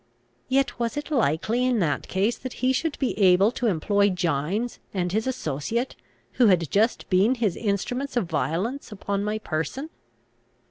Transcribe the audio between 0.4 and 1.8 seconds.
Yet was it likely in